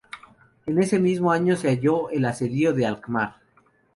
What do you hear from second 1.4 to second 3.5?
se halló en el asedio de Alkmaar.